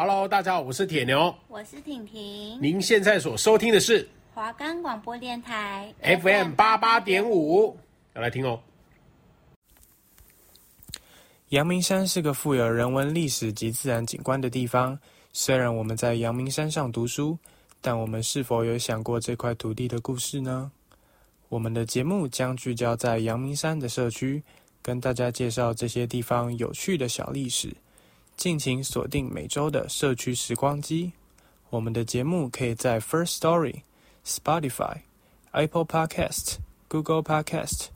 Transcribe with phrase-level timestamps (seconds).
[0.00, 2.56] Hello，大家好，我是铁牛，我是婷婷。
[2.62, 7.76] 您现在所收听的是华冈广播电台 FM 八八点五，
[8.14, 8.60] 要来听哦。
[11.48, 14.96] 阳明山是个富有人文历史及自然景观的地方。
[15.32, 17.36] 虽然我们在阳明山上读书，
[17.80, 20.70] 但我们是否有想过这块土地的故事呢？
[21.48, 24.40] 我们的节目将聚焦在阳明山的社区，
[24.80, 27.74] 跟大家介绍这些地方有趣的小历史。
[28.38, 31.12] 敬请锁定每周的社区时光机。
[31.70, 33.82] 我们的节目可以在 First Story、
[34.24, 34.98] Spotify、
[35.50, 37.88] Apple Podcast、Google Podcast、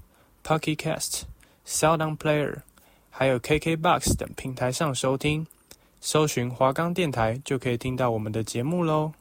[0.44, 1.22] Pocket Cast、
[1.64, 2.62] SoundOn Player。
[3.08, 5.46] 还有 KKBOX 等平台上收听，
[6.00, 9.12] 搜寻华冈电台就可以听到我们的节目喽。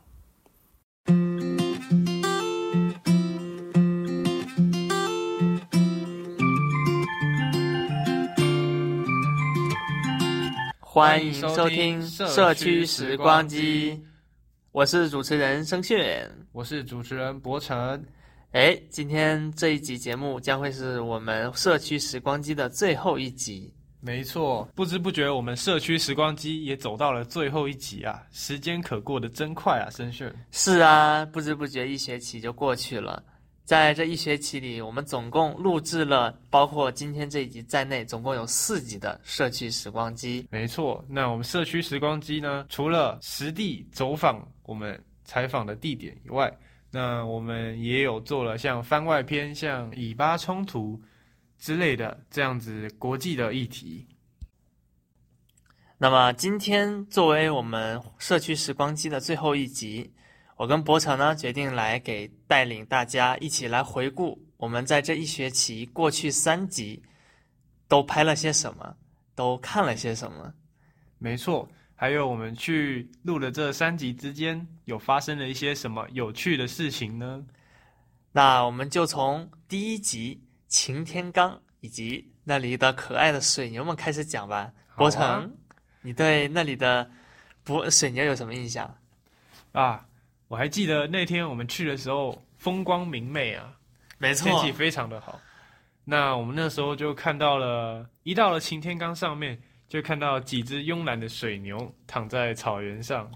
[11.02, 14.00] 欢迎收听社区时光机，
[14.72, 18.06] 我是主持人声炫，我是主持人博晨。
[18.52, 23.74] 哎，今天这一集节目将会是我们社区时光机的最后一集。
[24.00, 28.22] 没错，不知不觉我们社区时光机也走到了最后一集啊！
[28.32, 30.32] 时间可过得真快啊，声炫。
[30.52, 33.24] 是啊，不知不觉一学期就过去了。
[33.64, 40.46] 在这一学期里，我们总共录制了包括今天这一集在内，总共有四集的社区时光机。
[40.50, 46.52] 没错，那我们社区时光机呢，除了实地走访我们采访的地点以外，
[46.92, 51.02] 那我们也有做了像番外篇，像以巴冲突。
[51.64, 54.08] 之类的这样子国际的议题。
[56.00, 60.12] 那么今天作为我们社区时光机的最后一集，
[60.62, 67.02] 我跟博成呢决定来给带领大家一起来回顾我们在这一学期过去三集
[67.88, 68.96] 都拍了些什么，
[69.34, 70.54] 都看了些什么。
[71.18, 77.44] 没错，还有我们去录的这三集之间有发生了一些什么有趣的事情呢？
[78.32, 80.44] 那我们就从第一集。
[80.68, 84.72] 晴天岗以及那里的可爱的水牛们开始讲吧。
[84.96, 85.50] 博成，啊，
[86.02, 87.12] 你对那里的
[87.62, 88.96] 不水牛有什么印象？
[89.74, 90.08] 啊，
[90.52, 93.74] 我还记得那天我们去的时候风光明媚啊，
[94.18, 95.40] 没错，天气非常的好。
[96.04, 99.58] 那我们那时候就看到了，一到了擎天岗上面，
[99.88, 103.32] 就看到几只慵懒的水牛躺在草原上。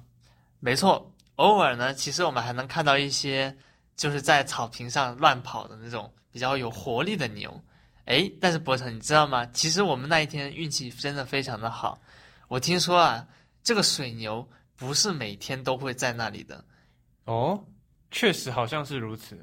[0.59, 3.55] 没错，偶尔呢，其实我们还能看到一些
[3.95, 6.11] 就是在草坪上乱跑的那种。
[6.33, 7.63] 比较有活力的牛，
[8.07, 9.45] 哎，但是博成，你知道吗？
[9.53, 11.97] 其实我们那一天运气真的非常的好。
[12.49, 13.25] 我听说啊，
[13.63, 16.61] 这个水牛不是每天都会在那里的。
[17.25, 17.63] 哦，
[18.09, 19.37] 确实好像是如此。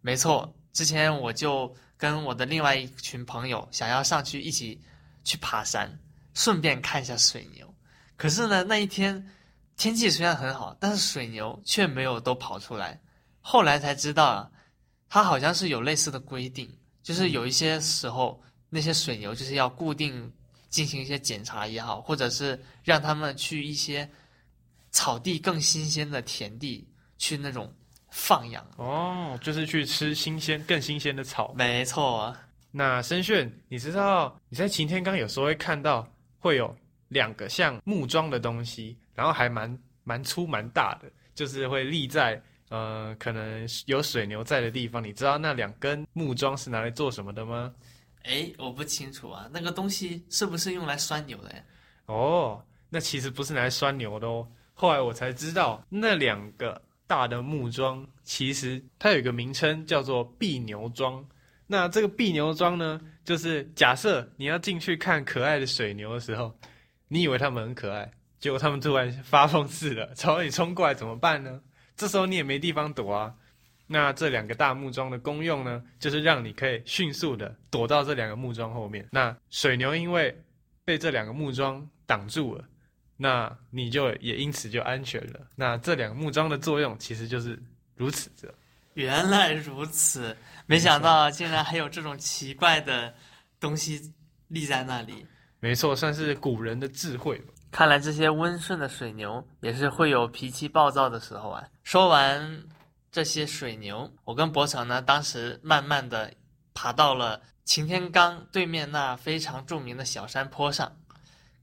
[0.00, 4.80] 没错，之前我就跟我的另外一群朋友想要上去一起
[5.24, 5.98] 去爬山，
[6.32, 7.74] 顺便看一下水牛。
[8.16, 9.30] 可是呢，那一天
[9.76, 13.00] 天气虽然很好，但是水牛却没有都跑出来。
[13.40, 14.50] 后来才知道啊。
[15.06, 16.68] 它好像是有类似的规定，
[17.00, 20.32] 就是有一些时候那些水牛就是要固定
[20.68, 24.10] 进行一些检查也好，或者是让他们去一些
[24.90, 26.88] 草地更新鲜的田地
[27.18, 27.72] 去那种
[28.10, 28.66] 放养。
[28.76, 31.52] 哦，就是去吃新鲜、更新鲜的草。
[31.56, 32.34] 没错。
[32.70, 36.06] 那申炫，你知道你在擎天岗有时候会看到
[36.38, 36.76] 会有
[37.08, 42.42] 两个像木桩的东西，然后还蛮蛮粗蛮大的，就是会立在。
[42.70, 47.72] 呃，可能有水牛在的地方，你知道那两根木桩是拿来做什么的吗？
[48.24, 51.62] 哎，我不清楚啊，那个东西是不是用来拴牛的呀？
[52.06, 54.48] 哦，那其实不是拿来拴牛的哦。
[54.72, 56.80] 后来我才知道，那两个
[57.14, 61.24] 大的木桩其实它有一个名称叫做避牛桩。
[61.64, 66.52] 那这个避牛桩呢，就是假设你要进去看可爱的水牛的时候，
[67.06, 68.10] 你以为它们很可爱，
[68.40, 71.60] 结果它们突然发疯似的朝你冲过来，怎么办呢？
[71.96, 73.32] 这时候你也没地方躲啊，
[73.86, 79.08] 那这两个大木桩的功用呢，就是让你可以迅速的躲到这两个木桩后面。
[79.12, 80.36] 那水牛因为
[80.84, 82.64] 被这两个木桩挡住了，
[83.16, 85.40] 那你就也因此就安全了。
[85.54, 87.60] 那这两个木桩的作用其实就是
[87.94, 88.52] 如此的。
[88.94, 90.36] 原来如此，
[90.66, 93.14] 没想到竟然还有这种奇怪的
[93.58, 94.12] 东西
[94.48, 95.26] 立在那里。
[95.60, 97.54] 没错，算是古人的智慧吧。
[97.70, 101.64] 看来这些温顺的水牛也是会有脾气暴躁的时候啊。
[101.82, 102.64] 说完
[103.10, 106.32] 这些水牛，我跟博成呢，当时慢慢的
[106.72, 110.96] 爬到了擎天岗对面那非常著名的小山坡上。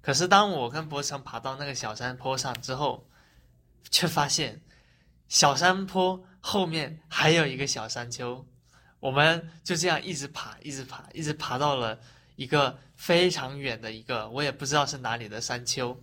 [0.02, 3.08] 可是当我跟博成爬到那个小山坡上之后，
[3.90, 4.62] 却发现
[5.28, 8.46] 小山坡后面还有一个小山丘。
[9.00, 12.00] 我们就这样一直爬，一直爬，一直爬到了。
[12.38, 16.02] 一个非常远的一个，我也不知道是哪里的山丘，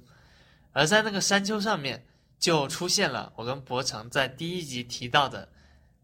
[0.72, 2.06] 而在那个山丘上面，
[2.38, 5.48] 就出现了我跟博成在第一集提到的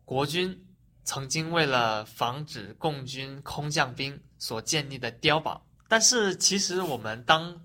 [0.04, 0.66] 国军
[1.04, 5.64] 曾经为了防止共军空降兵所建立的碉堡。
[5.86, 7.60] 但是其实我们当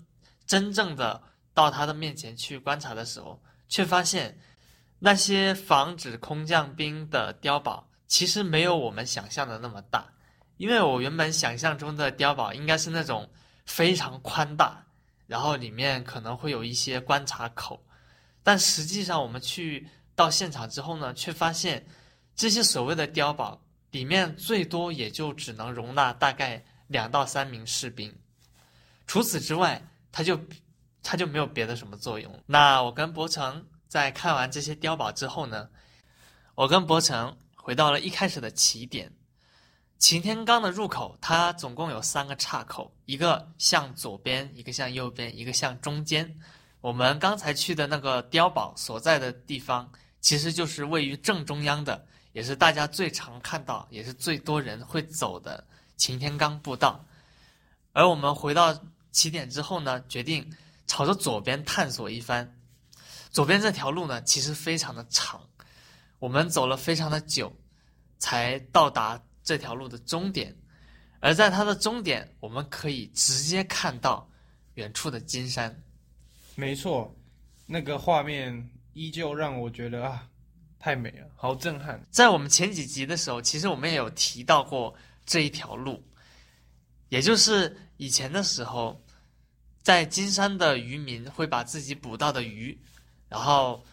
[0.50, 1.22] 真正的
[1.54, 4.36] 到他的面前去观察的时候，却发现
[4.98, 10.04] 那些防止空降兵的碉堡其实没有我们想象的那么大。
[10.56, 13.30] 因为我原本想象中的碉堡应该是那种
[13.64, 14.84] 非常宽大，
[15.28, 17.80] 然后里面可能会有一些观察口，
[18.42, 19.86] 但实际上我们去
[20.16, 21.86] 到现场之后呢，却发现
[22.34, 23.62] 这些所谓的碉堡
[23.92, 26.64] 里面最多也就只能容纳大概。
[26.90, 28.12] 两到三名士兵，
[29.06, 29.80] 除此之外，
[30.12, 30.38] 他就
[31.02, 32.42] 他就没有别的什么作用。
[32.46, 35.68] 那我跟博成在看完这些碉堡之后呢，
[36.54, 39.12] 我跟博成回到了一开始的起点。
[39.98, 46.38] 擎天岗的入口，它总共有三个岔口，一个向左边，一个向右边，一个向中间。
[46.80, 49.92] 我们刚才去的那个碉堡所在的地方，
[50.22, 55.62] 其实就是位于正中央的，也是大家最常看到，也是最多人会走的。
[55.98, 57.04] 擎天岗步道，
[57.92, 58.74] 而我们回到
[59.12, 60.50] 起点之后呢，决定
[60.86, 62.58] 朝着左边探索一番。
[63.30, 65.48] 左边这条路呢，其实非常的长，
[66.18, 67.54] 我们走了非常的久，
[68.18, 70.56] 才到达这条路的终点。
[71.20, 74.28] 而在它的终点，我们可以直接看到
[74.74, 75.82] 远处的金山。
[76.54, 77.14] 没错，
[77.66, 80.26] 那个画面依旧让我觉得啊，
[80.78, 82.04] 太美了，好震撼。
[82.10, 84.94] 在我们前几集的时候，其实我们也有提到过。
[85.26, 86.02] 这一条路，
[87.08, 88.98] 也就是以前的时候，
[89.82, 92.80] 在金山的渔民会把自己捕到的鱼，
[93.28, 93.84] 然后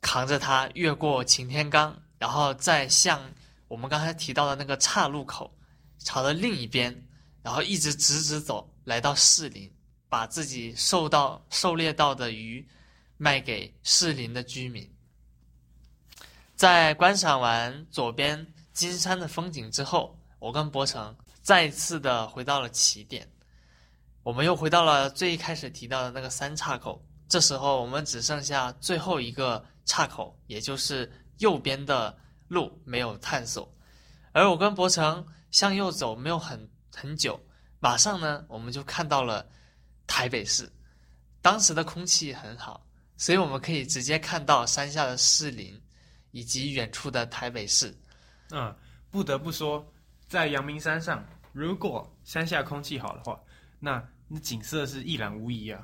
[0.00, 3.20] 扛着它越过擎天岗，然后再向
[3.68, 5.54] 我们刚才提到的那个岔路口，
[5.98, 7.06] 朝着另一边，
[7.42, 9.70] 然后一直直直走，来到士林，
[10.08, 12.66] 把自己受到狩猎到的鱼
[13.18, 14.90] 卖给士林的居民。
[16.54, 21.14] 在观赏完左边金山的风景之后，我跟博成
[21.46, 23.24] 再一次的回到了起点，
[24.24, 27.00] 我们又回到了最一开始提到的那个三岔口。
[27.28, 31.08] 这时候我们只剩下最后一个岔口，也就是
[31.38, 33.72] 右边的路没有探索。
[34.32, 37.40] 而我跟博成向右走没有很很久，
[37.78, 39.48] 马上呢我们就看到了
[40.04, 40.68] 台北市。
[41.40, 42.84] 当时的空气很好，
[43.16, 45.80] 所以我们可以直接看到山下的士林
[46.32, 47.96] 以及远处的台北市。
[48.50, 48.76] 嗯，
[49.12, 49.86] 不得不说。
[50.28, 51.24] 在阳明山上，
[51.56, 53.40] 如果山下空气好的话，
[53.80, 55.82] 那那景色是一览无遗啊。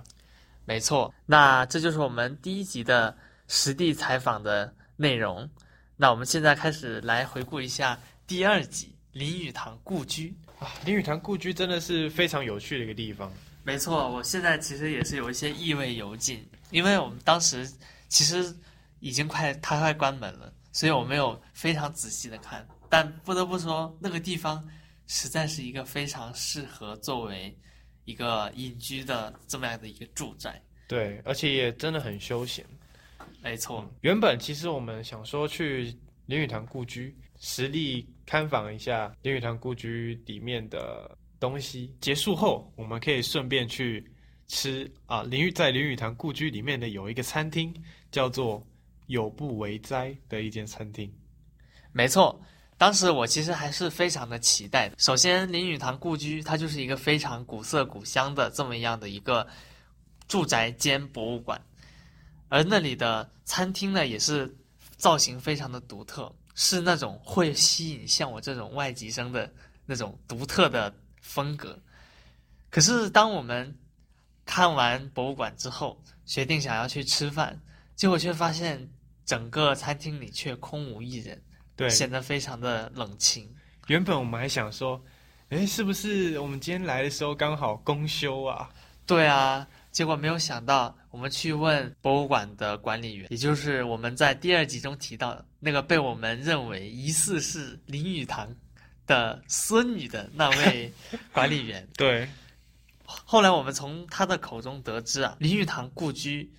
[0.67, 3.17] 没错，那这就是我们第一集的
[3.49, 5.49] 实地采访的内容。
[5.97, 10.69] 那我们现在开始来回顾一下第二集林语堂故居啊。
[10.85, 13.33] 林语堂故居真的是非常有趣的一个地方。
[13.65, 17.67] 没错，我现在其实也是有一些意味犹尽，因为我们当时
[18.09, 18.55] 其实
[19.01, 22.69] 已经快它快关门了，所以我没有非常仔细的看。
[22.91, 24.63] 但不得不说，那个地方
[25.14, 27.55] 实在是一个非常适合作为
[28.06, 30.59] 一个隐居的这么样的一个住宅。
[30.88, 32.64] 对，而且也真的很休闲。
[33.43, 35.94] 没错，嗯，原本其实我们想说去
[36.25, 41.94] 林语堂故居实地看访一下林语堂故居里面的东西。
[42.00, 44.03] 结束后，我们可以顺便去
[44.49, 47.70] 吃啊，林语在林语堂故居里面的有一个餐厅，
[48.11, 48.67] 叫做
[49.08, 51.13] 有不为哉的一间餐厅。
[51.93, 52.41] 没错。
[52.82, 54.96] 当时我其实还是非常的期待的。
[54.98, 59.46] 首先，林语堂故居它就是一个非常古色古香的这么样的一个
[60.27, 61.65] 住宅兼博物馆，
[62.48, 64.53] 而那里的餐厅呢，也是
[64.96, 69.48] 造型非常的独特，是那种会吸引像我这种外籍生的
[69.86, 71.79] 那种独特的风格。
[72.69, 73.79] 可是，当我们
[74.44, 77.56] 看完博物馆之后，决定想要去吃饭，
[77.94, 78.91] 结果却发现
[79.24, 81.41] 整个餐厅里却空无一人。
[81.76, 83.48] 对，显得非常的冷清。
[83.88, 85.02] 原本我们还想说，
[85.48, 88.70] 诶，是不是我们今天来的时候刚好公休啊？
[89.05, 98.55] 对啊，结果没有想到，我们去问博物馆的管理员，也就是我们在第二集中提到的那个被我们认为疑似是林语堂
[99.06, 100.93] 的孙女的那位
[101.34, 101.86] 管理员。
[101.96, 102.29] 对，
[103.05, 106.50] 后来我们从他的口中得知啊，林语堂故居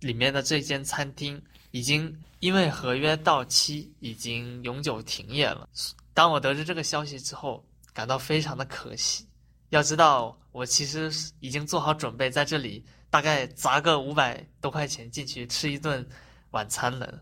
[0.00, 2.16] 里面的这间餐厅已经。
[2.40, 5.68] 因为合约到期，已经永久停业了。
[6.14, 9.26] 当我得知这个消息之后，感到非常的可惜。
[9.70, 11.10] 要知道，我其实
[11.40, 16.08] 已经做好准备，在这里大概砸个五百多块钱进去吃一顿
[16.52, 17.20] 晚餐了。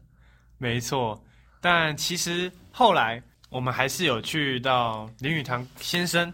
[0.58, 1.24] 没错，
[1.62, 6.30] 但其实后来我们还是有去到林语堂先生，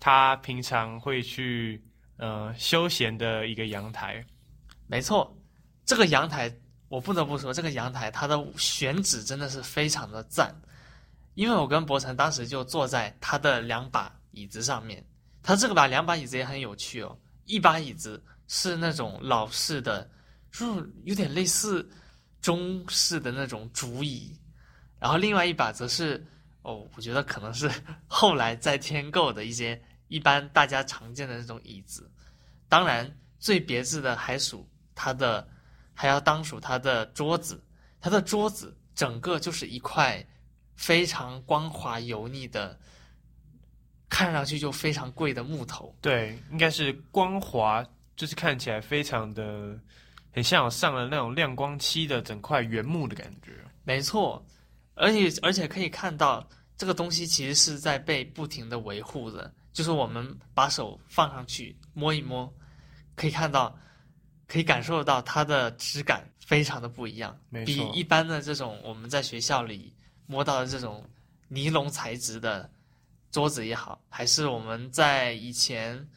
[0.00, 1.80] 他平常会去
[2.16, 4.26] 呃休闲的一个阳台。
[4.88, 5.32] 没错，
[5.86, 6.52] 这个阳台
[6.94, 10.54] 我不得不说，这个阳台它的选址真的是非常的赞，
[11.34, 15.04] 因为我跟博成当时就坐在它的两把椅子上面，
[15.42, 20.08] 它这个把两把椅子也很有趣哦，一把椅子是那种老式的，
[20.52, 21.84] 就是有点类似
[22.40, 24.32] 中式的那种竹椅，
[25.00, 26.24] 然后另外一把则是
[26.62, 27.68] 哦，我觉得可能是
[28.06, 32.08] 后来再添购的一些一般大家常见的那种椅子，
[32.68, 35.48] 当然最别致的还属它的，
[35.94, 37.62] 还要当属它的桌子，
[38.00, 40.22] 它的桌子整个就是一块
[40.74, 42.78] 非常光滑油腻的。
[44.10, 47.84] 看上去就非常贵的木头，对，应该是光滑，
[48.14, 49.76] 就是看起来非常的，
[50.30, 53.50] 很像有上了那种亮光漆的整块原木的感觉。
[53.82, 54.44] 没错，
[54.94, 56.46] 而且而且可以看到
[56.76, 62.52] 这个东西其实是在被不停的维护的，就是我们把手放上去摸一摸，
[63.16, 63.76] 可以看到，
[64.54, 69.92] 可以感受到它的质感非常的不一样，比一般的这种我们在学校里
[70.26, 71.04] 摸到的这种
[71.48, 72.70] 尼龙材质的。
[73.32, 76.08] 桌子也好，还是我们在以前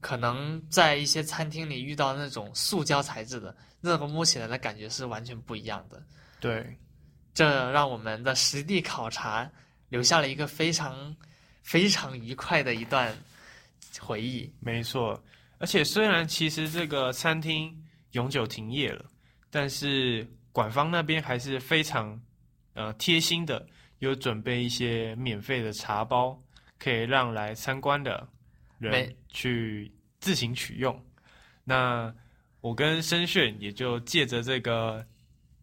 [0.00, 6.02] 可能在一些餐厅里遇到那种塑胶材质的，那个摸起来的感觉是完全不一样的。
[6.40, 6.74] 对，
[7.34, 9.46] 这让我们的实地考察
[9.90, 11.14] 留下了一个非常
[11.62, 13.14] 非常愉快的一段
[14.00, 14.50] 回忆。
[14.60, 15.22] 没错，
[15.64, 17.74] 而且虽然其实这个餐厅
[18.10, 19.06] 永久停业了，
[19.48, 22.20] 但是馆方那边还是非常
[22.74, 23.66] 呃贴心的，
[24.00, 26.38] 有准备一些免费的茶包。
[26.78, 28.28] 可以让来参观的
[28.78, 29.90] 人去
[30.20, 31.02] 自行取用。
[31.64, 32.14] 那
[32.60, 35.02] 我跟申炫也就借着这个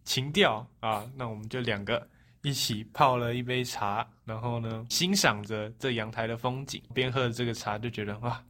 [0.03, 2.09] 情调啊，那我们就两个
[2.41, 8.43] 一起泡了一杯茶，然后呢，欣赏着这阳台的风景，边喝着这个茶，就觉得哇，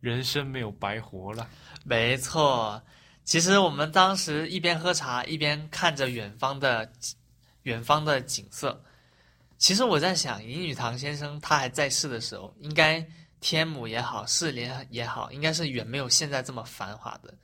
[0.00, 1.48] 人生没有白活了。
[1.84, 2.82] 没错，
[3.24, 6.90] 其实我们当时一边喝茶，一边看着远方的
[7.62, 8.82] 远方的景色。
[9.58, 13.04] 其实我在想，林语堂先生他还在世的时候，应该
[13.40, 17.34] 天母也好，士林也好，应该是远没有现在这么繁华的。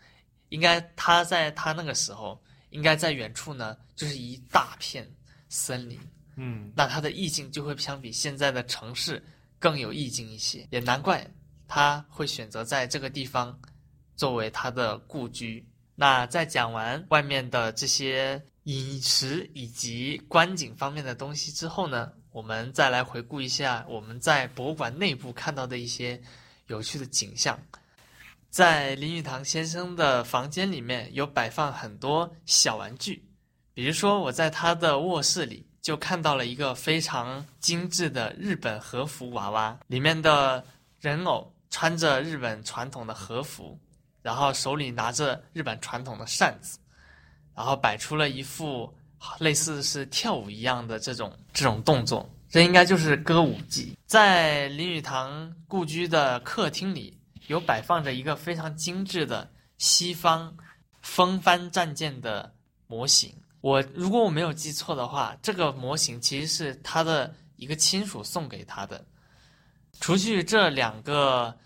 [0.50, 5.10] 应该他在他那个时候，应该在远处呢，就是一大片
[5.48, 5.98] 森林。
[6.36, 9.22] 嗯，那他的意境就会相比现在的城市
[9.58, 10.66] 更有意境一些。
[10.70, 11.26] 也难怪
[11.72, 13.58] 他会选择在这个地方
[14.16, 15.66] 作为他的故居。
[15.94, 18.42] 那在讲完外面的这些。
[18.66, 26.22] 饮食以及观景方面的东西之后呢，我们再来回顾一下我们在博物馆内部看到的一些
[26.68, 27.58] 有趣的景象。
[28.50, 33.24] 在林语堂先生的房间里面有摆放很多小玩具，
[33.74, 40.64] 比如说我在他的卧室里就看到了一个非常精致的日本和服娃娃，里面的
[41.00, 43.76] 人偶穿着日本传统的和服，
[44.22, 46.78] 然后手里拿着日本传统的扇子。
[47.54, 48.90] 然后摆出了一副
[49.38, 53.94] 类似是跳舞一样的这种这种动作，这应该就是歌舞伎。
[54.06, 57.14] 在林语堂故居的客厅里，
[57.48, 60.56] 有摆放着一个非常精致的西方
[61.02, 62.50] 风帆战舰的
[62.86, 63.30] 模型。
[63.60, 69.04] 我如果我没有记错的话，这个模型其实是他的一个亲属送给他的。
[70.02, 71.56] 除去这两个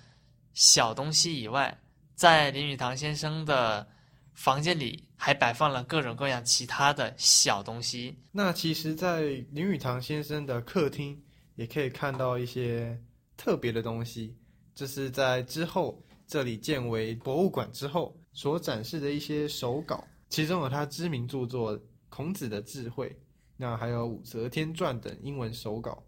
[0.53, 1.75] 小东西以外，
[2.15, 3.89] 在林语堂先生的
[4.35, 8.15] 房间里还摆放了各种各样其他的小东西。
[8.31, 11.19] 那其实，在林语堂先生的客厅
[11.55, 13.01] 也可以看到一些
[13.39, 14.37] 特别的东西，
[14.75, 21.75] 这是在之后这里建为博物馆之后所展示的一些手稿，其中有他知名著作
[22.11, 23.09] 《孔子的智慧》，
[23.57, 26.05] 那还有《武则天传》等英文手稿。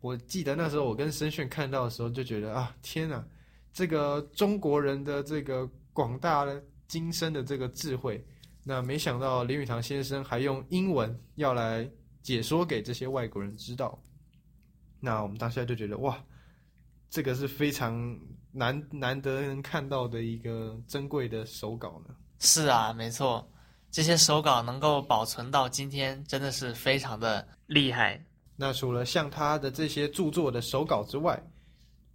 [0.00, 3.24] 我记得那时候我跟申炫看到的时候，就觉得啊，天哪，
[3.72, 6.62] 这个中国人的这个广大的。
[6.88, 8.24] 今生的这个智慧，
[8.62, 11.90] 那没想到林语堂先生还用英文要来
[12.22, 14.00] 解说给这些外国人知道。
[15.00, 16.16] 那我们当下就觉得哇，
[17.10, 18.16] 这个是非常
[18.52, 22.14] 难难得能看到的一个珍贵的手稿呢。
[22.38, 23.50] 是啊，没错，
[23.90, 28.24] 这些手稿能够保存到今天，真的是非常的厉害。
[28.56, 31.40] 那除了像他的这些著作的手稿之外，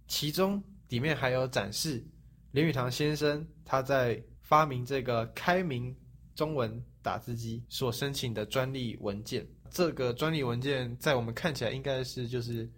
[0.06, 2.04] 其中里面还有展示
[2.50, 4.22] 林语堂先生他在。
[4.44, 5.96] 发明这个开明
[6.34, 12.70] 中文打字机所申请的专利文件，这个专利文件在我们看起来应该是就是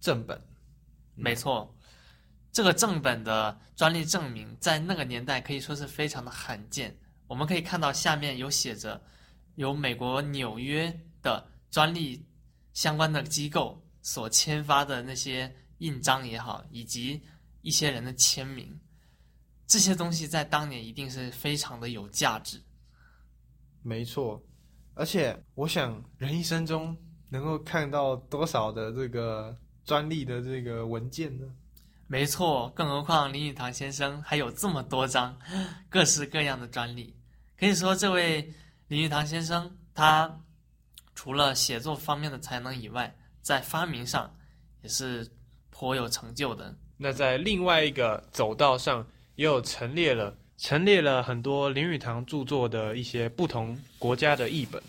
[0.00, 0.38] 正本，
[1.14, 1.74] 没错，
[2.52, 6.94] 这个正本的专利证明在那个年代可以说是非常的罕见。
[7.26, 9.00] 我们可以看到下面有写着
[9.54, 12.22] 由美国纽约的专利
[12.74, 17.22] 相关的机构所签发的那些印章也好，以及
[17.62, 18.78] 一些人的签名。
[19.66, 22.62] 这些东西在当年一定是非常的有价值。
[23.82, 24.42] 没错，
[24.92, 26.94] 而且我想人一生中
[27.30, 31.46] 能够看到多少的这个专利的这个文件呢？
[32.06, 35.38] 没错，更何况林语堂先生还有这么多张
[35.88, 37.16] 各式各样的专利。
[37.58, 38.52] 可以说，这位
[38.88, 40.38] 林语堂先生，他
[41.14, 44.34] 除了写作方面的才能以外，在发明上
[44.82, 45.26] 也是
[45.70, 46.74] 颇有成就的。
[46.96, 54.82] 那在另外一个走道上，也有陈列了陈列了很多林语堂著作的一些不同国家的译本。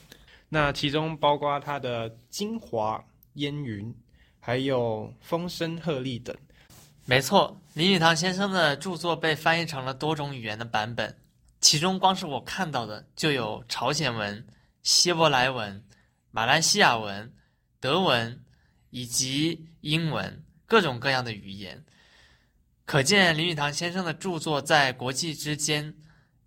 [0.48, 3.03] 那其中包括他的《京华
[3.34, 3.91] 烟云》，
[4.39, 6.36] 还有《风声鹤唳》等。
[7.05, 11.17] 没错，林语堂先生的著作被翻译成了多种语言的版本，
[11.60, 14.46] 其中光是我看到的就有朝鲜文、
[14.84, 15.84] 希伯来文、
[16.35, 17.33] 马来西亚文、
[17.79, 18.43] 德文
[18.89, 21.81] 以及英文，各种各样的语言。
[22.83, 25.95] 可见林语堂先生的著作在国际之间，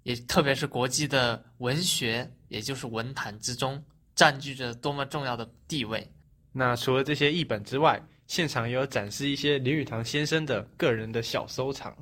[0.02, 3.83] 也特别是国际的文学，也就是文坛之中，
[4.14, 6.07] 占据着多么重要的地位。
[6.52, 11.97] 那除了这些译本之外，现场也有展示一些林语堂先生的个人的小收藏。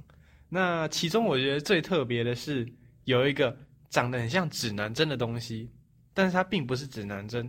[0.49, 2.67] 那其中我觉得最特别的是
[3.05, 3.57] 有一个
[3.91, 5.71] 长得很像指南针的东西，
[6.13, 7.49] 但是它并不是指南针，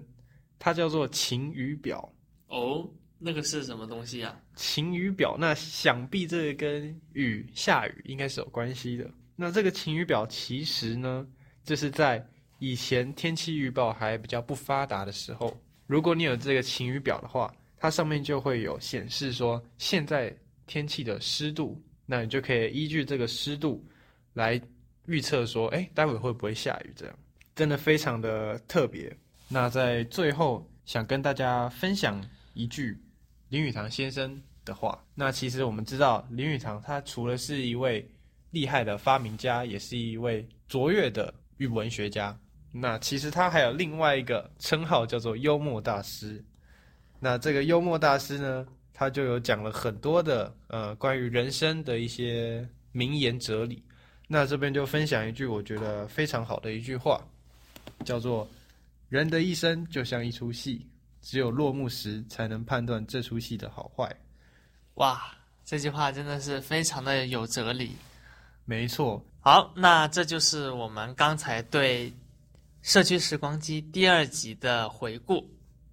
[0.60, 2.14] 它叫做晴雨表。
[2.48, 4.40] 哦，那个是什么东西啊？
[4.56, 9.10] 晴雨表，那想必这个跟雨下雨应该是有关系的。
[9.36, 11.28] 那这个晴雨表其实呢，
[11.64, 12.26] 就是在
[12.60, 17.54] 以前天气预报还比较不发达的时候，如果你有这个晴雨表的话。
[17.80, 20.36] 它上面就会有显示说现在
[20.66, 23.86] 天气的湿度，那你就可以依据这个湿度
[24.34, 24.60] 来
[25.06, 26.94] 预测说，哎，待会会不会下雨？
[26.96, 27.16] 这样
[27.54, 29.16] 真的非常的特别。
[29.50, 32.22] 那在最后想跟大家分享
[32.54, 33.02] 一句
[33.50, 35.04] 林语堂先生的话。
[35.16, 38.10] 那其实我们知道林语堂他除了是一位
[38.52, 42.38] 厉害的发明家，也是一位卓越的语文学家。
[42.72, 46.44] 那其实他还有另外一个称号叫做幽默大师。
[47.20, 53.84] 那这个幽默大师呢，他就有讲了很多的呃关于人生的一些名言哲理。
[54.28, 57.26] 那这边就分享一句我觉得非常好的一句话，
[58.04, 58.48] 叫做
[59.10, 60.86] “人的一生就像一出戏，
[61.22, 64.14] 只有落幕时才能判断这出戏的好坏。”
[64.96, 65.22] 哇，
[65.64, 67.96] 这句话真的是非常的有哲理。
[68.66, 69.24] 没错。
[69.40, 72.12] 好，那这就是我们刚才对
[72.82, 75.50] 《社区时光机》第二集的回顾。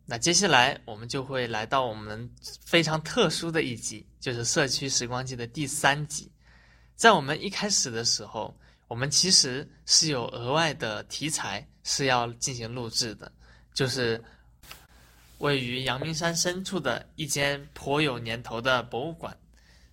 [0.06, 2.28] 那接下来我们就会来到我们
[2.66, 6.30] 非常特殊的一集，就是《社区时光机》的第三集。
[6.96, 8.58] 在我们一开始的时候，
[8.94, 13.32] 我们其实是有额外的题材是要进行录制的，
[13.72, 14.22] 就是
[15.38, 19.36] 位于阳明山深处的一间颇有年头的博物馆。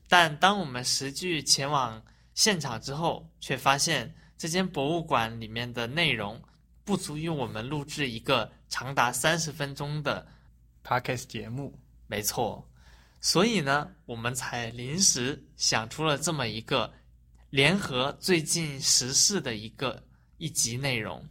[0.08, 2.00] 但当我们实际前往
[2.36, 6.40] 现场之后，却发现这间博物馆里面的内容
[6.86, 8.52] 不足以我们录制一个。
[8.70, 10.28] 长达三十分钟的
[10.86, 12.70] podcast 节目，没错，
[13.20, 16.94] 所以呢，我们才临时想出了这么一个
[17.52, 20.02] 联合最近时事的一个
[20.38, 21.22] 一集内容，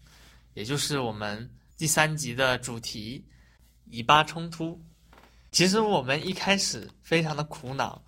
[0.52, 3.24] 也就是我们第三集的主题——
[3.90, 4.78] 以巴冲突。
[5.50, 8.04] 其实我们一开始非常的苦恼，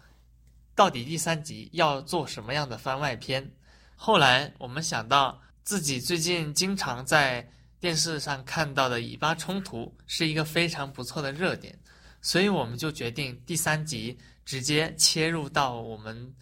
[0.74, 3.50] 到底第三集要做什么样的番外篇？
[3.96, 7.48] 后来我们想到自己最近经常在。
[7.80, 11.76] 电视上看到的以巴冲突是一个非常不错的热点，
[12.20, 16.32] 所以我们就决定第三集直接切入到我们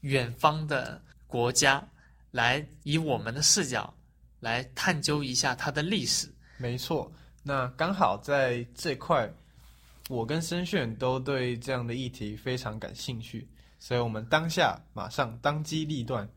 [0.00, 1.80] 远方的国家，
[2.32, 3.94] 来以我们的视角
[4.40, 6.28] 来探究一下它的历史。
[6.56, 7.12] 没错，
[7.44, 9.32] 那刚好在这块，
[10.08, 13.46] 我跟申炫都对这样的议题非常感兴趣，
[13.78, 16.28] 所以我们当下马上当机立断，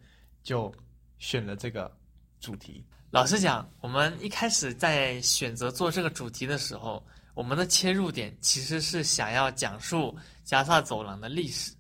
[0.44, 0.72] 就
[1.18, 1.92] 选了这个
[2.40, 2.86] 主题。
[3.10, 11.74] 老实讲，我们一开始在选择做这个主题的时候，我们的切入点其实是想要讲述加萨走廊的历史，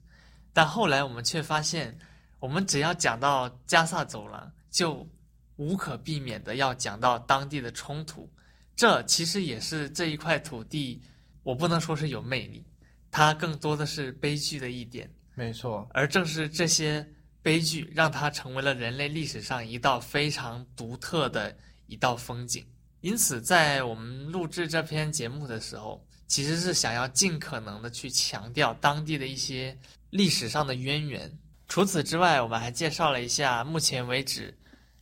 [0.51, 1.97] 但后来我们却发现，
[2.41, 5.07] 我们只要讲到加萨走廊，就
[5.55, 8.29] 无可避免的要讲到当地的冲突。
[8.75, 11.01] 这其实也是这一块土地，
[11.43, 12.65] 我不能说是有魅力，
[13.09, 15.09] 它更多的是悲剧的一点。
[15.35, 17.07] 没错，而正是这些。
[17.43, 22.63] 悲剧让它成为了人类历史上一道非常独特的一道风景。
[22.99, 29.75] 因此，在我们录制这篇节目的时候，其实是想要尽可能的去强调当地的一些
[30.11, 31.35] 历史上的渊源。
[31.71, 34.53] 除此之外，我们还介绍了一下目前为止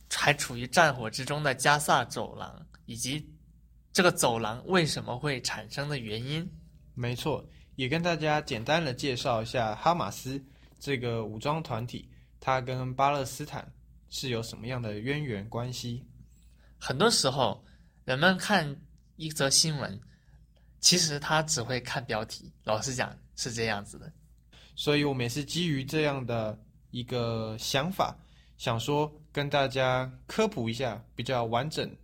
[0.08, 3.28] 还处于战火之中的加萨走廊，以及
[3.92, 6.48] 这个走廊为什么会产生的原因。
[6.94, 10.40] 没错，也跟大家简单的介绍一下哈马斯
[10.78, 12.08] 这个武装团体。
[12.38, 13.68] 它跟巴勒斯坦
[14.08, 16.06] 是有什么样的渊源关系？
[16.78, 17.66] 很多时候，
[18.04, 18.80] 人们看
[19.16, 20.00] 一则新闻，
[20.78, 22.54] 其实他只会看标题。
[22.62, 24.12] 老实讲，是这样子的。
[24.80, 26.58] 所以我们也是基于这样的
[26.90, 28.16] 一个想法，
[28.56, 31.94] 想说跟大家科普一下比较完整、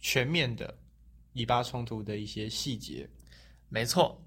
[0.00, 0.74] 全面的
[1.34, 3.06] 以巴冲突的一些细节。
[3.68, 4.18] 没错。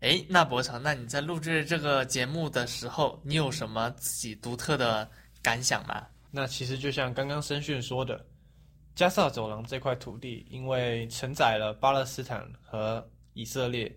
[0.00, 5.08] 哎，那博成，那你在录制这个节目的时候，你有什么自己独特的
[5.40, 6.08] 感想吗？
[6.32, 8.26] 那其实就像刚刚申讯说的，
[8.96, 13.96] 加萨走廊这块土地，因为承载了巴勒斯坦和以色列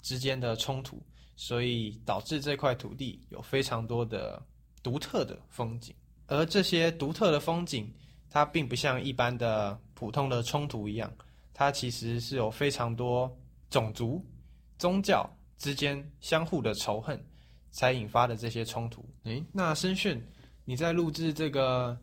[0.00, 1.04] 之间的冲突，
[1.40, 4.44] 所以导致这块土地有非常多的
[4.82, 5.94] 独特的风景。
[6.26, 7.94] 而这些独特的风景，
[8.28, 11.10] 它并不像一般的普通的冲突一样，
[11.54, 13.32] 它其实是有非常多
[13.70, 14.20] 种族。
[14.78, 17.24] 宗教之间相互的仇恨，
[17.70, 19.08] 才引发的这些冲突。
[19.22, 20.20] 诶，那申讯，
[20.64, 21.96] 你在录制这个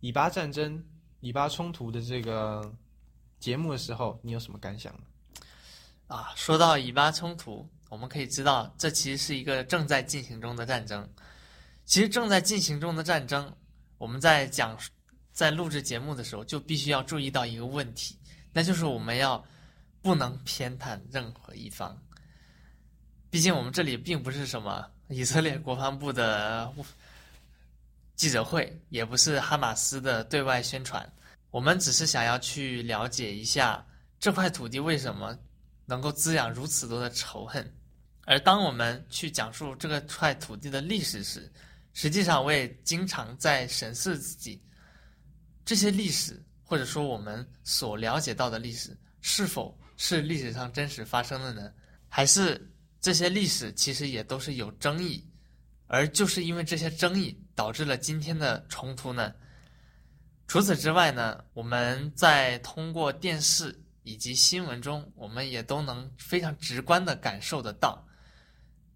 [0.00, 0.82] 以巴战争、
[1.20, 2.74] 以巴冲突的这个
[3.38, 4.98] 节目的时候，你有什么感想？
[6.06, 11.06] 啊，说到以巴冲突，我们可以知道，这其实是一个正在进行中的战争。
[11.84, 13.54] 其实正在进行中的战争，
[13.98, 14.78] 我们在讲、
[15.32, 18.18] 在录制节目的时候，就必须要注意到一个问题，
[18.52, 19.44] 那就是我们要。
[20.04, 21.96] 不能偏袒任何一方。
[23.30, 26.74] 毕竟我们这里并不是什么以色列国防部的
[28.16, 31.08] 记者会，也不是哈马斯的对外宣传。
[31.52, 33.86] 我们只是想要去了解一下
[34.18, 35.38] 这块土地为什么
[35.86, 37.72] 能够滋养如此多的仇恨。
[38.24, 41.52] 而当我们去讲述这个块土地的历史时，
[41.92, 44.62] 实际上我也经常在审视自己，
[45.64, 51.72] 这些历史或者说我们所了解到的历史是否是历史上真实发生的呢？
[52.08, 55.28] 还是这些历史其实也都是有争议，
[55.86, 59.34] 而就是因为这些争议导致了今天的冲突呢？
[60.46, 68.06] 除此之外呢，我们在通过电视以及新闻中，我们也都能非常直观地感受得到，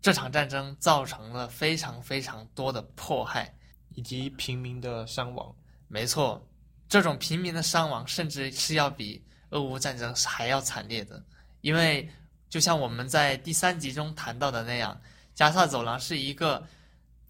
[0.01, 3.55] 这场战争造成了非常非常多的迫害
[3.95, 5.55] 以及平民的伤亡。
[5.89, 6.47] 没错，
[6.89, 9.23] 这种平民的伤亡甚至是要比。
[9.51, 11.23] 俄乌战争还要惨烈的，
[11.61, 12.07] 因为
[12.49, 15.01] 就像我们在第三集中谈到的那样，
[15.37, 16.67] 加萨走廊是一个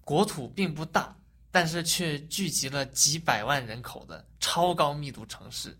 [0.01, 1.15] 国土并不大，
[1.51, 5.77] 但是却聚集了几百万人口的超高密度城市，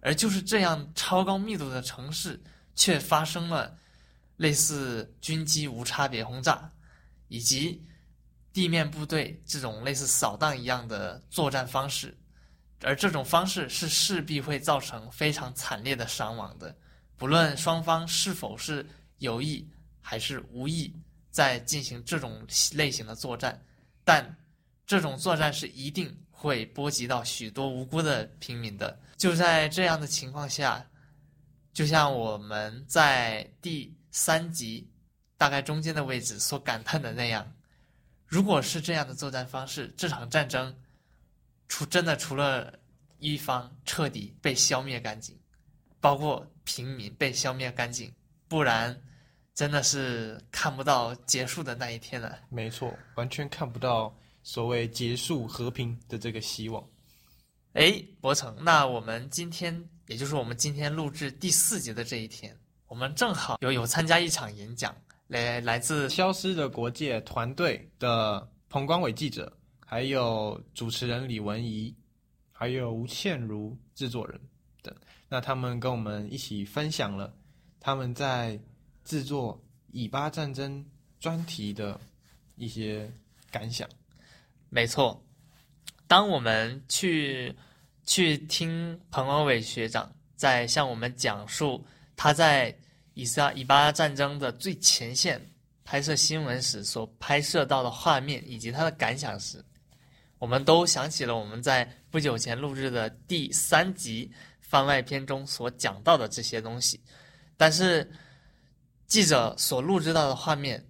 [0.00, 2.38] 而就是这样超高密度的城市，
[2.74, 3.74] 却发生了
[4.40, 6.72] 类似军机无差别轰炸，
[7.28, 7.84] 以及
[8.54, 12.16] 地面部队这种类似扫荡一样的作战方式。
[12.80, 16.74] 而这种方式是势必会造成非常惨烈的伤亡的，
[17.18, 19.68] 不论双方是否是有意
[20.00, 20.90] 还是无意
[21.30, 23.62] 在进行这种类型的作战，
[24.04, 24.34] 但
[24.86, 28.98] 这种作战是一定会波及到许多无辜的平民的。
[29.18, 30.82] 就在这样的情况下，
[31.74, 34.88] 就像我们在第三级
[35.36, 37.52] 大概中间的位置所感叹的那样，
[38.26, 40.74] 如果是这样的作战方式，这场战争。
[41.72, 42.76] 除真的除了
[43.20, 45.38] 一方彻底被消灭干净，
[46.00, 48.12] 包括平民被消灭干净，
[48.48, 49.00] 不然
[49.54, 52.40] 真的是看不到结束的那一天了。
[52.48, 56.84] 没错，完全看不到所谓结束和平的这个希望。
[57.74, 62.58] 哎，博成，那我们今天，也就是我们今天录制第四集的这一天，
[62.90, 64.92] 我们正好有有参加一场演讲，
[65.28, 69.56] 来来自消失的国界团队的彭光伟记者。
[69.86, 71.94] 还有主持人李文怡，
[72.50, 74.40] 还有吴倩如制作人
[74.82, 74.92] 等，
[75.28, 77.32] 那他们跟我们一起分享了
[77.78, 78.60] 他们在
[79.04, 79.60] 制作
[79.92, 80.84] 以巴战争
[81.20, 81.98] 专题的
[82.56, 83.08] 一些
[83.52, 83.88] 感想。
[84.68, 85.24] 没错，
[86.08, 87.54] 当我们去
[88.04, 91.84] 去听彭光伟学长在向我们讲述
[92.22, 92.76] 他在
[93.14, 95.40] 以撒以巴战争的最前线
[95.84, 99.64] 拍摄新闻时所拍摄到的画面以及他的感想时，
[100.38, 104.30] 我们都想起了我们在不久前录制的第三集
[104.60, 107.02] 番外篇中所讲到的这些东西，
[107.56, 108.06] 但是
[109.06, 110.86] 记者所录制到的画面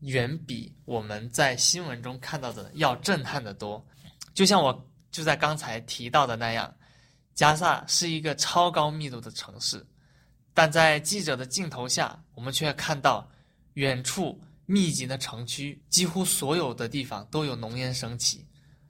[0.00, 3.80] 远比我们在新闻中看到的要震撼得多。
[4.34, 6.74] 就像我就在刚才提到的那样，
[7.32, 9.86] 加萨是一个超高密度的城市，
[10.54, 13.28] 但在记者的镜头下，我们却看到
[13.74, 18.46] 远处密集的城区，几乎所有的地方都有浓烟升起。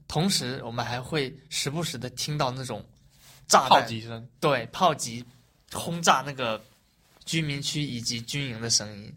[0.07, 2.85] 同时，我们还会时不时的听到那种
[3.49, 5.25] 炸弹炮击声，对，炮击
[5.73, 6.63] 轰炸那个
[7.25, 9.13] 居民区以及军营的声音。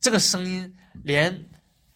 [0.00, 1.48] 这个声音连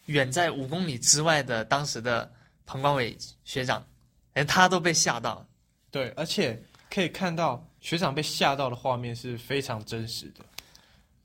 [0.06, 2.30] 远在五公里之外的当时的
[2.66, 3.86] 彭光伟学长，
[4.34, 5.46] 连他都被吓到。
[5.92, 10.44] 对，而且可以看到学长被吓到的画面是非常真实的。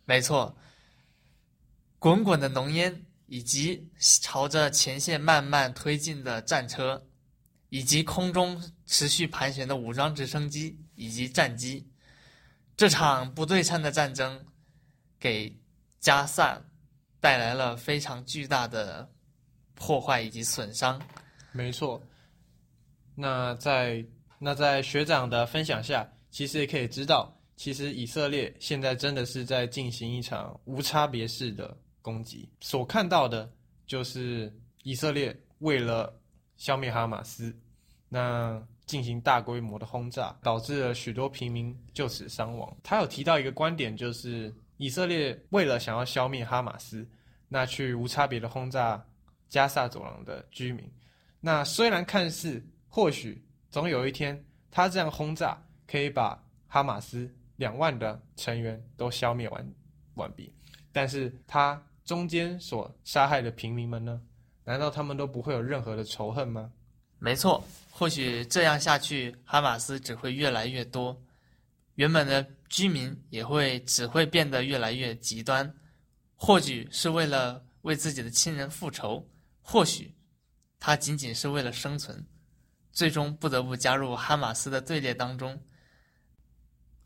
[0.06, 0.56] 没错，
[2.00, 7.06] 滚滚的浓烟，以及朝着前线慢慢推进的战车，
[7.70, 11.88] 以及空中持续盘旋的武装直升机以及战机，
[12.78, 14.46] 这场不对称的战争，
[15.20, 15.60] 给
[16.00, 16.62] 加萨
[17.20, 19.12] 带来了非常巨大的
[19.74, 21.02] 破坏以及损伤。
[21.52, 22.02] 没错，
[23.16, 24.06] 那在
[24.38, 32.50] 那在学长的分享下，其实也可以知道，其实以色列现在真的是在进行一场无差别式的攻击。
[32.60, 33.50] 所看到的
[33.88, 36.14] 就是以色列为了
[36.58, 37.58] 消灭哈马斯，
[38.10, 42.78] 那进行大规模的轰炸，导致了许多平民就此伤亡。
[42.84, 47.08] 他有提到一个观点，就是以色列为了想要消灭哈马斯，
[47.48, 49.02] 那去无差别的轰炸
[49.48, 50.84] 加萨走廊的居民。
[51.40, 59.74] 那虽然看似或许总有一天，他这样轰炸可以把哈马斯两万的成员都消灭完
[60.16, 60.54] 完毕，
[60.92, 64.22] 但是他中间所杀害的平民们呢？
[64.64, 66.72] 难道他们都不会有任何的仇恨吗？
[67.20, 71.22] 没错，或许这样下去，哈马斯只会越来越多，
[71.96, 75.74] 原本的居民也会只会变得越来越极端，
[76.36, 79.28] 或许是为了为自己的亲人复仇，
[79.62, 80.14] 或许。
[80.78, 82.24] 他仅仅是为了生存，
[82.92, 85.60] 最终不得不加入哈马斯的队列当中。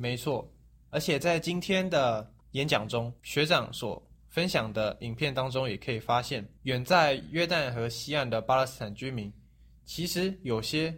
[0.01, 0.49] 没错，
[0.91, 9.31] 而且在今天的演讲中，学长所分享的影片当中，也可以发现，远在约旦河西岸的巴勒斯坦居民，
[9.83, 10.97] 其实有些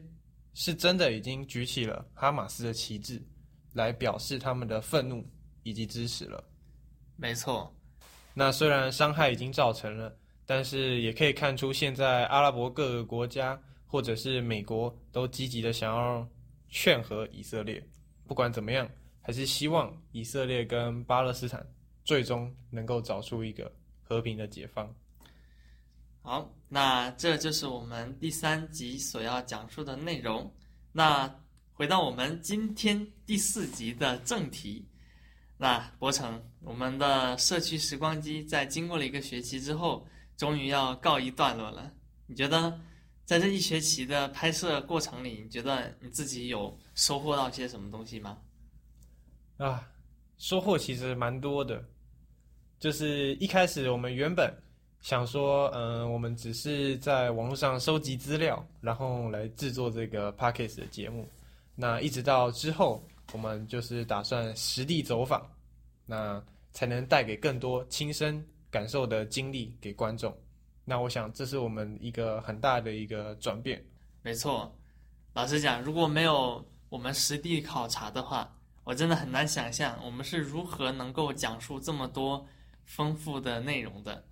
[0.54, 3.20] 是真的已经举起了哈马斯的旗帜，
[3.74, 5.26] 来表示他们的愤怒
[5.64, 6.44] 以及支持了。
[7.18, 7.76] 没错，
[8.36, 10.16] 那虽然伤害已经造成了。
[10.44, 16.28] 但是也可以看出，现在阿拉伯各个国家或者是美国都积极的想要
[16.68, 17.82] 劝和以色列。
[18.32, 18.90] 不管怎么样，
[19.20, 21.68] 还是希望以色列跟巴勒斯坦
[22.06, 23.70] 最终能够找出一个
[24.02, 24.90] 和平的解放。
[26.22, 30.50] 好，那这就是我们第三集所要讲述的内容。
[30.94, 31.30] 那
[31.74, 34.88] 回到我们今天第四集的正题，
[35.58, 40.08] 那博成，我们的社区时光机在经过了一个学期之后。
[40.38, 41.92] 终于要告一段落了。
[42.26, 42.80] 你觉得
[43.26, 48.38] 在这一学期的拍摄过程里，你觉得你自己有收获到些什么东西吗？
[49.58, 49.90] 啊，
[50.38, 51.84] 收获其实蛮多的。
[52.80, 54.56] 就是一开始我们原本
[55.02, 61.28] 想说，嗯、呃，我们只是在网络上收集资料，然后来制作这个 Podcast 的节目。
[61.74, 65.44] 那一直到之后，我们就是打算实地走访，
[66.06, 66.40] 那
[66.72, 68.48] 才能带给更多亲身。
[68.70, 70.34] 感受的经历给观众，
[70.86, 73.84] 那我想这是我们一个很大的一个转变。
[74.22, 74.74] 没错，
[75.34, 82.46] 老实讲，如果没有我们实地考察的话，我真的很难想象我们是如何能够讲述这么多
[82.84, 84.26] 丰富的内容的。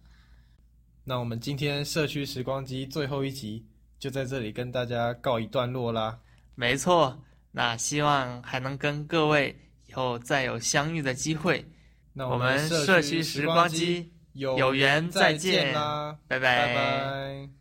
[1.05, 3.65] 那我们今天社区时光机最后一集
[3.97, 6.19] 就在这里跟大家告一段落啦。
[6.55, 11.65] 没错，那希望还能跟各位以后再有相遇的机会。
[12.11, 14.11] 那我们社区时光机。
[14.33, 16.67] 有缘再见啦，拜拜。
[16.67, 17.58] 拜拜。